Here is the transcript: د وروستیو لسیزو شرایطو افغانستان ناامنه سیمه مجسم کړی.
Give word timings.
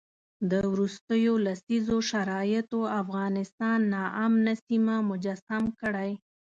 د 0.51 0.53
وروستیو 0.71 1.33
لسیزو 1.45 1.97
شرایطو 2.11 2.79
افغانستان 3.01 3.77
ناامنه 3.93 4.53
سیمه 4.67 4.95
مجسم 5.09 5.63
کړی. 5.79 6.11